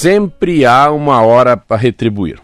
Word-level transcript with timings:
Sempre 0.00 0.64
há 0.64 0.92
uma 0.92 1.22
hora 1.22 1.56
para 1.56 1.76
retribuir. 1.76 2.40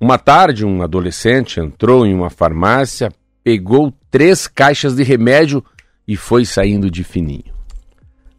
Uma 0.00 0.16
tarde, 0.16 0.64
um 0.64 0.80
adolescente 0.80 1.60
entrou 1.60 2.06
em 2.06 2.14
uma 2.14 2.30
farmácia, 2.30 3.12
pegou 3.44 3.92
três 4.10 4.46
caixas 4.46 4.94
de 4.94 5.02
remédio 5.02 5.62
e 6.08 6.16
foi 6.16 6.46
saindo 6.46 6.90
de 6.90 7.04
fininho. 7.04 7.52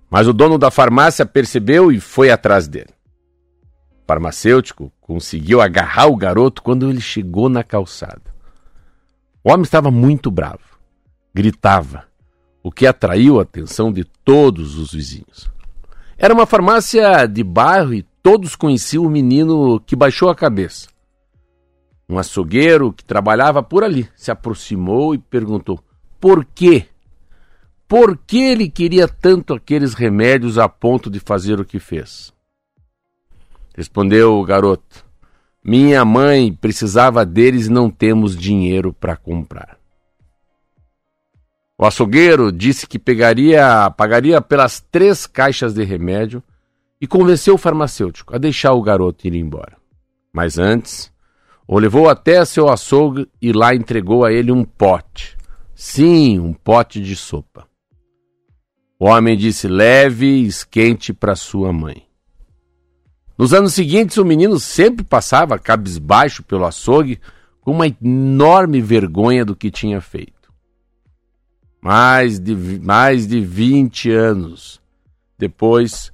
Mas 0.09 0.27
o 0.27 0.33
dono 0.33 0.57
da 0.57 0.71
farmácia 0.71 1.23
percebeu 1.23 1.91
e 1.91 1.99
foi 1.99 2.31
atrás 2.31 2.67
dele. 2.67 2.89
O 3.91 4.07
farmacêutico 4.07 4.91
conseguiu 4.99 5.61
agarrar 5.61 6.07
o 6.07 6.15
garoto 6.15 6.63
quando 6.63 6.89
ele 6.89 6.99
chegou 6.99 7.47
na 7.47 7.63
calçada. 7.63 8.23
O 9.43 9.51
homem 9.51 9.61
estava 9.61 9.91
muito 9.91 10.31
bravo, 10.31 10.79
gritava, 11.31 12.05
o 12.63 12.71
que 12.71 12.87
atraiu 12.87 13.37
a 13.37 13.43
atenção 13.43 13.93
de 13.93 14.03
todos 14.03 14.79
os 14.79 14.91
vizinhos. 14.91 15.53
Era 16.23 16.33
uma 16.33 16.45
farmácia 16.45 17.27
de 17.27 17.43
bairro 17.43 17.93
e 17.93 18.01
todos 18.01 18.55
conheciam 18.55 19.03
o 19.03 19.09
menino 19.09 19.77
que 19.81 19.93
baixou 19.93 20.29
a 20.29 20.35
cabeça. 20.35 20.87
Um 22.07 22.17
açougueiro 22.17 22.93
que 22.93 23.03
trabalhava 23.03 23.61
por 23.61 23.83
ali 23.83 24.07
se 24.15 24.31
aproximou 24.31 25.13
e 25.13 25.17
perguntou: 25.17 25.83
por 26.21 26.45
quê? 26.45 26.85
Por 27.89 28.17
que 28.17 28.37
ele 28.37 28.69
queria 28.69 29.05
tanto 29.05 29.53
aqueles 29.53 29.93
remédios 29.93 30.57
a 30.57 30.69
ponto 30.69 31.09
de 31.09 31.19
fazer 31.19 31.59
o 31.59 31.65
que 31.65 31.77
fez? 31.77 32.31
Respondeu 33.75 34.35
o 34.35 34.45
garoto: 34.45 35.05
Minha 35.61 36.05
mãe 36.05 36.53
precisava 36.53 37.25
deles 37.25 37.67
e 37.67 37.69
não 37.69 37.89
temos 37.89 38.37
dinheiro 38.37 38.93
para 38.93 39.17
comprar. 39.17 39.77
O 41.83 41.85
açougueiro 41.85 42.49
disse 42.49 42.87
que 42.87 42.97
pegaria, 42.97 43.91
pagaria 43.97 44.39
pelas 44.39 44.79
três 44.79 45.27
caixas 45.27 45.73
de 45.73 45.83
remédio 45.83 46.41
e 47.01 47.05
convenceu 47.05 47.55
o 47.55 47.57
farmacêutico 47.57 48.33
a 48.33 48.37
deixar 48.37 48.71
o 48.71 48.81
garoto 48.81 49.27
ir 49.27 49.35
embora. 49.35 49.75
Mas 50.31 50.57
antes, 50.57 51.11
o 51.67 51.77
levou 51.77 52.07
até 52.07 52.45
seu 52.45 52.69
açougue 52.69 53.27
e 53.41 53.51
lá 53.51 53.75
entregou 53.75 54.23
a 54.23 54.31
ele 54.31 54.49
um 54.49 54.63
pote. 54.63 55.35
Sim, 55.75 56.39
um 56.39 56.53
pote 56.53 57.01
de 57.01 57.17
sopa. 57.17 57.67
O 58.97 59.07
homem 59.07 59.35
disse: 59.35 59.67
leve 59.67 60.25
e 60.25 60.47
esquente 60.47 61.11
para 61.11 61.35
sua 61.35 61.73
mãe. 61.73 62.07
Nos 63.37 63.53
anos 63.53 63.73
seguintes, 63.73 64.15
o 64.15 64.23
menino 64.23 64.57
sempre 64.57 65.03
passava 65.03 65.59
cabisbaixo 65.59 66.43
pelo 66.43 66.65
açougue 66.65 67.19
com 67.59 67.71
uma 67.71 67.87
enorme 67.87 68.79
vergonha 68.79 69.43
do 69.43 69.53
que 69.53 69.69
tinha 69.69 69.99
feito 69.99 70.42
mais 71.83 72.39
de, 72.39 72.55
mais 72.81 73.27
de 73.27 73.41
20 73.41 74.09
anos 74.09 74.81
depois, 75.37 76.13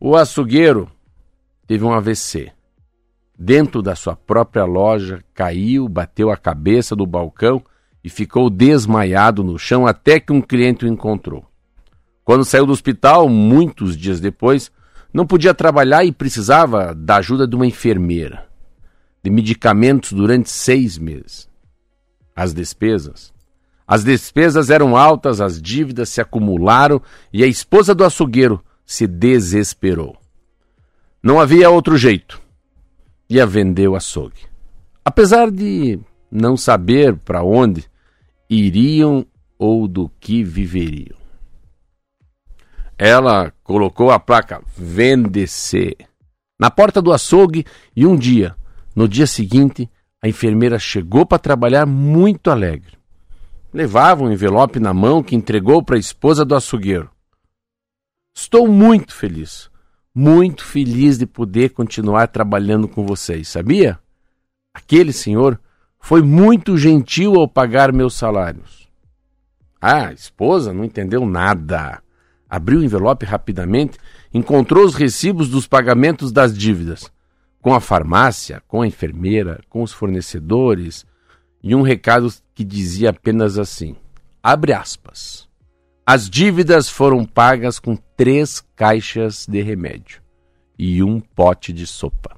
o 0.00 0.16
açougueiro 0.16 0.90
teve 1.68 1.84
um 1.84 1.92
AVC. 1.92 2.50
Dentro 3.38 3.80
da 3.80 3.94
sua 3.94 4.16
própria 4.16 4.64
loja, 4.64 5.22
caiu, 5.32 5.88
bateu 5.88 6.32
a 6.32 6.36
cabeça 6.36 6.96
do 6.96 7.06
balcão 7.06 7.62
e 8.02 8.10
ficou 8.10 8.50
desmaiado 8.50 9.44
no 9.44 9.56
chão 9.56 9.86
até 9.86 10.18
que 10.18 10.32
um 10.32 10.40
cliente 10.40 10.84
o 10.84 10.88
encontrou. 10.88 11.46
Quando 12.24 12.44
saiu 12.44 12.66
do 12.66 12.72
hospital, 12.72 13.28
muitos 13.28 13.96
dias 13.96 14.18
depois, 14.18 14.72
não 15.14 15.24
podia 15.24 15.54
trabalhar 15.54 16.04
e 16.04 16.10
precisava 16.10 16.92
da 16.92 17.18
ajuda 17.18 17.46
de 17.46 17.54
uma 17.54 17.66
enfermeira, 17.66 18.48
de 19.22 19.30
medicamentos 19.30 20.12
durante 20.12 20.50
seis 20.50 20.98
meses. 20.98 21.48
As 22.34 22.52
despesas 22.52 23.32
as 23.88 24.04
despesas 24.04 24.68
eram 24.68 24.94
altas, 24.94 25.40
as 25.40 25.60
dívidas 25.60 26.10
se 26.10 26.20
acumularam 26.20 27.00
e 27.32 27.42
a 27.42 27.46
esposa 27.46 27.94
do 27.94 28.04
açougueiro 28.04 28.62
se 28.84 29.06
desesperou. 29.06 30.14
Não 31.22 31.40
havia 31.40 31.70
outro 31.70 31.96
jeito. 31.96 32.38
Ia 33.30 33.46
vender 33.46 33.88
o 33.88 33.96
açougue. 33.96 34.46
Apesar 35.02 35.50
de 35.50 35.98
não 36.30 36.54
saber 36.54 37.16
para 37.16 37.42
onde 37.42 37.86
iriam 38.48 39.26
ou 39.58 39.88
do 39.88 40.10
que 40.20 40.44
viveriam. 40.44 41.16
Ela 42.98 43.52
colocou 43.62 44.10
a 44.10 44.20
placa 44.20 44.62
Vende-se 44.76 45.96
na 46.60 46.70
porta 46.70 47.00
do 47.00 47.12
açougue 47.12 47.64
e 47.96 48.04
um 48.04 48.16
dia, 48.16 48.54
no 48.94 49.08
dia 49.08 49.26
seguinte, 49.26 49.88
a 50.20 50.28
enfermeira 50.28 50.78
chegou 50.78 51.24
para 51.24 51.38
trabalhar 51.38 51.86
muito 51.86 52.50
alegre. 52.50 52.97
Levava 53.72 54.24
um 54.24 54.32
envelope 54.32 54.80
na 54.80 54.94
mão 54.94 55.22
que 55.22 55.36
entregou 55.36 55.82
para 55.82 55.96
a 55.96 55.98
esposa 55.98 56.44
do 56.44 56.54
açougueiro. 56.54 57.10
Estou 58.34 58.66
muito 58.66 59.14
feliz, 59.14 59.70
muito 60.14 60.64
feliz 60.64 61.18
de 61.18 61.26
poder 61.26 61.70
continuar 61.70 62.28
trabalhando 62.28 62.88
com 62.88 63.04
vocês, 63.04 63.48
sabia? 63.48 63.98
Aquele 64.72 65.12
senhor 65.12 65.60
foi 66.00 66.22
muito 66.22 66.78
gentil 66.78 67.34
ao 67.34 67.48
pagar 67.48 67.92
meus 67.92 68.14
salários. 68.14 68.88
Ah, 69.80 70.06
a 70.08 70.12
esposa 70.12 70.72
não 70.72 70.84
entendeu 70.84 71.26
nada. 71.26 72.02
Abriu 72.48 72.80
o 72.80 72.84
envelope 72.84 73.26
rapidamente, 73.26 73.98
encontrou 74.32 74.84
os 74.84 74.94
recibos 74.94 75.50
dos 75.50 75.66
pagamentos 75.66 76.32
das 76.32 76.56
dívidas, 76.56 77.12
com 77.60 77.74
a 77.74 77.80
farmácia, 77.80 78.62
com 78.66 78.80
a 78.80 78.86
enfermeira, 78.86 79.60
com 79.68 79.82
os 79.82 79.92
fornecedores, 79.92 81.04
e 81.68 81.74
um 81.74 81.82
recado 81.82 82.32
que 82.54 82.64
dizia 82.64 83.10
apenas 83.10 83.58
assim: 83.58 83.94
abre 84.42 84.72
aspas. 84.72 85.46
As 86.06 86.30
dívidas 86.30 86.88
foram 86.88 87.26
pagas 87.26 87.78
com 87.78 87.94
três 88.16 88.64
caixas 88.74 89.46
de 89.46 89.60
remédio 89.60 90.22
e 90.78 91.02
um 91.02 91.20
pote 91.20 91.70
de 91.70 91.86
sopa. 91.86 92.34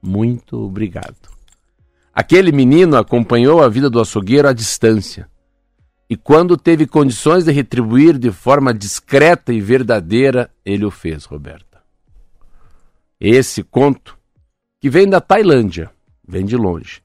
Muito 0.00 0.56
obrigado. 0.56 1.30
Aquele 2.14 2.50
menino 2.50 2.96
acompanhou 2.96 3.62
a 3.62 3.68
vida 3.68 3.90
do 3.90 4.00
açougueiro 4.00 4.48
à 4.48 4.54
distância. 4.54 5.28
E 6.08 6.16
quando 6.16 6.56
teve 6.56 6.86
condições 6.86 7.44
de 7.44 7.52
retribuir 7.52 8.16
de 8.16 8.32
forma 8.32 8.72
discreta 8.72 9.52
e 9.52 9.60
verdadeira, 9.60 10.50
ele 10.64 10.86
o 10.86 10.90
fez, 10.90 11.26
Roberta. 11.26 11.82
Esse 13.20 13.62
conto, 13.62 14.18
que 14.80 14.88
vem 14.88 15.06
da 15.06 15.20
Tailândia, 15.20 15.90
vem 16.26 16.46
de 16.46 16.56
longe, 16.56 17.02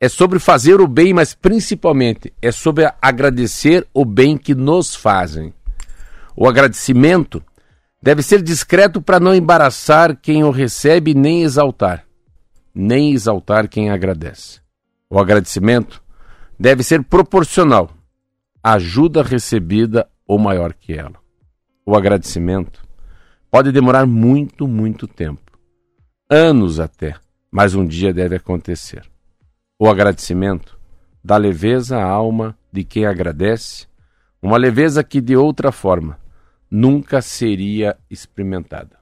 é 0.00 0.08
sobre 0.08 0.38
fazer 0.38 0.80
o 0.80 0.88
bem, 0.88 1.12
mas 1.12 1.34
principalmente 1.34 2.32
é 2.40 2.50
sobre 2.50 2.90
agradecer 3.02 3.86
o 3.92 4.02
bem 4.02 4.38
que 4.38 4.54
nos 4.54 4.94
fazem. 4.96 5.52
O 6.34 6.48
agradecimento 6.48 7.44
deve 8.02 8.22
ser 8.22 8.40
discreto 8.40 9.02
para 9.02 9.20
não 9.20 9.34
embaraçar 9.34 10.16
quem 10.16 10.42
o 10.42 10.50
recebe 10.50 11.12
nem 11.12 11.42
exaltar, 11.42 12.06
nem 12.74 13.12
exaltar 13.12 13.68
quem 13.68 13.90
agradece. 13.90 14.60
O 15.10 15.18
agradecimento 15.18 16.02
deve 16.58 16.82
ser 16.82 17.04
proporcional 17.04 17.90
à 18.62 18.74
ajuda 18.74 19.22
recebida 19.22 20.08
ou 20.26 20.38
maior 20.38 20.72
que 20.72 20.94
ela. 20.94 21.20
O 21.84 21.94
agradecimento 21.94 22.82
pode 23.50 23.70
demorar 23.70 24.06
muito, 24.06 24.66
muito 24.66 25.06
tempo, 25.06 25.58
anos 26.28 26.80
até, 26.80 27.16
mas 27.50 27.74
um 27.74 27.84
dia 27.84 28.14
deve 28.14 28.36
acontecer. 28.36 29.09
O 29.82 29.88
agradecimento 29.88 30.78
dá 31.24 31.38
leveza 31.38 31.96
à 31.96 32.04
alma 32.04 32.54
de 32.70 32.84
quem 32.84 33.06
agradece, 33.06 33.86
uma 34.42 34.58
leveza 34.58 35.02
que 35.02 35.22
de 35.22 35.34
outra 35.34 35.72
forma 35.72 36.18
nunca 36.70 37.22
seria 37.22 37.96
experimentada. 38.10 38.99